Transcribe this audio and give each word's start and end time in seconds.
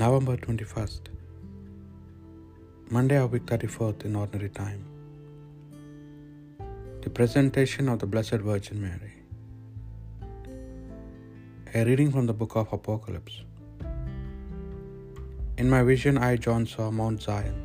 November 0.00 0.36
21st, 0.36 1.04
Monday 2.90 3.16
of 3.16 3.32
week 3.32 3.46
34th 3.46 4.04
in 4.04 4.14
ordinary 4.14 4.50
time. 4.50 4.80
The 7.00 7.08
presentation 7.08 7.88
of 7.88 8.00
the 8.00 8.08
Blessed 8.14 8.42
Virgin 8.48 8.82
Mary. 8.82 9.14
A 11.74 11.84
reading 11.86 12.12
from 12.12 12.26
the 12.26 12.34
book 12.34 12.56
of 12.56 12.74
Apocalypse. 12.74 13.36
In 15.56 15.70
my 15.70 15.82
vision, 15.82 16.18
I, 16.18 16.36
John, 16.36 16.66
saw 16.66 16.90
Mount 16.90 17.22
Zion, 17.22 17.56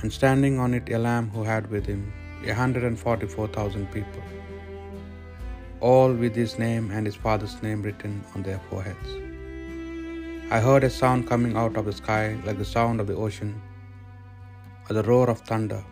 and 0.00 0.10
standing 0.10 0.58
on 0.58 0.72
it 0.72 0.88
a 0.88 0.98
lamb 0.98 1.28
who 1.34 1.44
had 1.44 1.70
with 1.70 1.84
him 1.84 2.10
a 2.46 2.54
hundred 2.54 2.84
and 2.84 2.98
forty 2.98 3.26
four 3.26 3.46
thousand 3.58 3.92
people, 3.98 4.22
all 5.80 6.14
with 6.24 6.34
his 6.34 6.58
name 6.58 6.90
and 6.92 7.04
his 7.04 7.20
father's 7.26 7.62
name 7.62 7.82
written 7.82 8.24
on 8.34 8.42
their 8.42 8.62
foreheads. 8.70 9.31
I 10.54 10.58
heard 10.64 10.84
a 10.84 10.90
sound 10.94 11.22
coming 11.28 11.52
out 11.60 11.76
of 11.80 11.86
the 11.88 11.94
sky 11.98 12.22
like 12.46 12.58
the 12.62 12.70
sound 12.72 13.00
of 13.02 13.06
the 13.10 13.14
ocean 13.26 13.50
or 14.86 14.94
the 14.96 15.04
roar 15.04 15.26
of 15.32 15.38
thunder. 15.50 15.82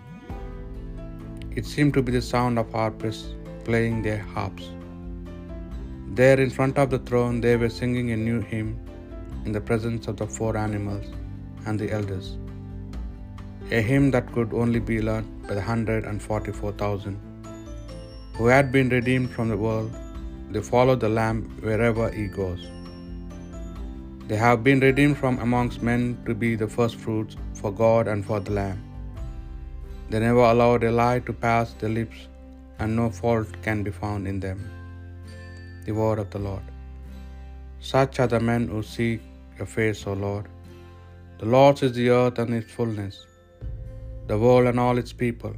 It 1.59 1.65
seemed 1.71 1.95
to 1.95 2.03
be 2.07 2.13
the 2.17 2.21
sound 2.21 2.59
of 2.63 2.75
harpists 2.79 3.29
playing 3.69 4.03
their 4.07 4.19
harps. 4.35 4.67
There 6.19 6.39
in 6.45 6.51
front 6.57 6.77
of 6.83 6.91
the 6.95 6.99
throne 7.11 7.37
they 7.45 7.55
were 7.63 7.71
singing 7.79 8.11
a 8.17 8.19
new 8.19 8.41
hymn 8.51 8.73
in 9.47 9.53
the 9.53 9.63
presence 9.71 10.09
of 10.13 10.19
the 10.19 10.27
four 10.27 10.53
animals 10.65 11.07
and 11.65 11.79
the 11.83 11.89
elders, 11.99 12.29
a 13.79 13.81
hymn 13.91 14.11
that 14.17 14.31
could 14.35 14.53
only 14.65 14.83
be 14.91 14.99
learned 15.11 15.31
by 15.47 15.55
the 15.61 15.65
hundred 15.71 16.05
and 16.11 16.27
forty 16.27 16.53
four 16.61 16.75
thousand 16.83 17.17
who 18.37 18.51
had 18.57 18.71
been 18.77 18.91
redeemed 18.99 19.31
from 19.39 19.49
the 19.55 19.61
world. 19.65 19.91
They 20.53 20.63
follow 20.75 20.97
the 21.07 21.13
Lamb 21.21 21.41
wherever 21.69 22.07
he 22.19 22.27
goes. 22.43 22.63
They 24.31 24.39
have 24.41 24.61
been 24.67 24.83
redeemed 24.87 25.17
from 25.21 25.37
amongst 25.45 25.87
men 25.89 26.03
to 26.27 26.35
be 26.43 26.51
the 26.59 26.69
first 26.75 26.97
fruits 27.05 27.37
for 27.61 27.71
God 27.81 28.11
and 28.11 28.23
for 28.29 28.39
the 28.47 28.53
Lamb. 28.59 28.81
They 30.11 30.21
never 30.25 30.45
allowed 30.51 30.85
a 30.89 30.93
lie 30.99 31.21
to 31.29 31.33
pass 31.47 31.71
their 31.81 31.95
lips, 31.97 32.21
and 32.79 32.99
no 33.01 33.07
fault 33.17 33.49
can 33.65 33.81
be 33.87 33.95
found 34.03 34.29
in 34.33 34.39
them. 34.45 34.61
The 35.87 35.97
word 36.01 36.21
of 36.25 36.29
the 36.35 36.43
Lord. 36.47 36.67
Such 37.93 38.21
are 38.23 38.31
the 38.35 38.43
men 38.51 38.65
who 38.73 38.83
seek 38.93 39.23
your 39.59 39.71
face, 39.79 40.03
O 40.11 40.15
Lord. 40.27 40.47
The 41.41 41.51
Lord's 41.55 41.83
is 41.87 41.95
the 41.99 42.09
earth 42.21 42.39
and 42.43 42.55
its 42.61 42.73
fullness, 42.77 43.17
the 44.31 44.39
world 44.45 44.69
and 44.73 44.81
all 44.85 45.03
its 45.03 45.15
people. 45.25 45.57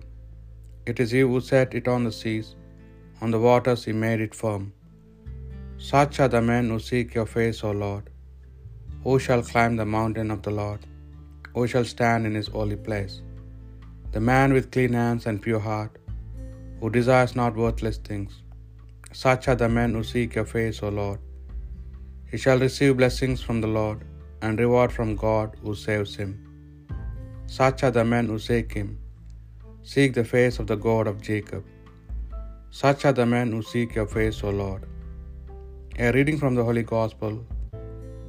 It 0.91 0.99
is 1.05 1.13
He 1.17 1.25
who 1.33 1.41
set 1.51 1.77
it 1.81 1.89
on 1.97 2.05
the 2.09 2.17
seas, 2.21 2.49
on 3.21 3.33
the 3.35 3.43
waters 3.49 3.85
He 3.89 3.95
made 4.07 4.23
it 4.29 4.41
firm. 4.43 4.65
Such 5.93 6.17
are 6.25 6.33
the 6.37 6.45
men 6.55 6.67
who 6.73 6.81
seek 6.91 7.11
your 7.19 7.31
face, 7.37 7.61
O 7.71 7.75
Lord. 7.87 8.07
Who 9.05 9.15
shall 9.23 9.43
climb 9.51 9.75
the 9.79 9.87
mountain 9.95 10.29
of 10.35 10.41
the 10.47 10.53
Lord? 10.59 10.83
Who 11.55 11.63
shall 11.71 11.87
stand 11.93 12.29
in 12.29 12.35
his 12.41 12.51
holy 12.57 12.79
place? 12.89 13.15
The 14.15 14.23
man 14.29 14.51
with 14.57 14.71
clean 14.75 14.95
hands 15.01 15.25
and 15.29 15.45
pure 15.47 15.63
heart, 15.71 15.95
who 16.79 16.89
desires 16.97 17.35
not 17.41 17.61
worthless 17.63 17.99
things. 18.09 18.33
Such 19.23 19.49
are 19.51 19.59
the 19.63 19.71
men 19.79 19.93
who 19.97 20.03
seek 20.13 20.37
your 20.39 20.49
face, 20.55 20.79
O 20.87 20.91
Lord. 21.01 21.21
He 22.31 22.39
shall 22.43 22.63
receive 22.67 23.01
blessings 23.01 23.41
from 23.47 23.59
the 23.65 23.73
Lord, 23.79 24.01
and 24.45 24.63
reward 24.65 24.93
from 24.99 25.11
God 25.25 25.51
who 25.63 25.75
saves 25.87 26.13
him. 26.23 26.33
Such 27.59 27.83
are 27.87 27.95
the 27.99 28.07
men 28.15 28.29
who 28.33 28.39
seek 28.49 28.71
him. 28.81 28.91
Seek 29.95 30.13
the 30.19 30.29
face 30.35 30.59
of 30.63 30.69
the 30.71 30.81
God 30.87 31.07
of 31.13 31.25
Jacob. 31.31 31.65
Such 32.83 33.03
are 33.09 33.17
the 33.21 33.29
men 33.35 33.51
who 33.55 33.63
seek 33.73 33.91
your 33.99 34.11
face, 34.17 34.39
O 34.49 34.53
Lord. 34.63 34.85
A 36.05 36.13
reading 36.19 36.39
from 36.43 36.55
the 36.59 36.67
Holy 36.69 36.87
Gospel 36.95 37.35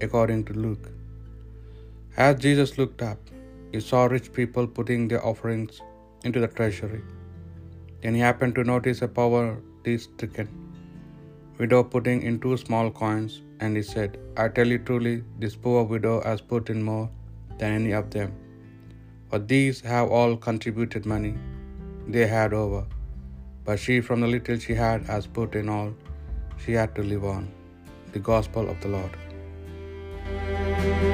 according 0.02 0.44
to 0.46 0.54
Luke. 0.54 0.88
As 2.18 2.40
Jesus 2.46 2.78
looked 2.78 3.02
up, 3.02 3.20
he 3.72 3.80
saw 3.80 4.06
rich 4.06 4.32
people 4.34 4.68
putting 4.68 5.08
their 5.08 5.26
offerings 5.26 5.82
into 6.24 6.40
the 6.40 6.48
treasury. 6.48 7.04
Then 8.02 8.16
he 8.16 8.20
happened 8.20 8.56
to 8.56 8.64
notice 8.64 9.02
a 9.02 9.08
poverty 9.08 9.98
stricken 9.98 10.50
widow 11.60 11.84
putting 11.94 12.22
in 12.28 12.40
two 12.44 12.56
small 12.58 12.88
coins, 13.02 13.34
and 13.60 13.78
he 13.78 13.84
said, 13.84 14.18
I 14.42 14.48
tell 14.56 14.68
you 14.68 14.80
truly, 14.88 15.24
this 15.42 15.56
poor 15.66 15.84
widow 15.94 16.16
has 16.28 16.42
put 16.52 16.70
in 16.74 16.82
more 16.92 17.10
than 17.60 17.72
any 17.80 17.94
of 18.00 18.08
them. 18.16 18.32
For 19.30 19.40
these 19.40 19.80
have 19.92 20.10
all 20.18 20.34
contributed 20.48 21.06
money 21.06 21.36
they 22.16 22.26
had 22.28 22.54
over, 22.54 22.82
but 23.66 23.80
she 23.84 23.96
from 24.08 24.22
the 24.24 24.32
little 24.36 24.58
she 24.66 24.76
had 24.86 25.04
has 25.12 25.26
put 25.38 25.56
in 25.62 25.70
all 25.76 25.92
she 26.64 26.74
had 26.80 26.94
to 26.98 27.04
live 27.14 27.26
on. 27.36 27.46
The 28.16 28.24
Gospel 28.32 28.66
of 28.74 28.80
the 28.84 28.92
Lord. 28.96 29.14
Thank 30.84 31.04
you. 31.04 31.13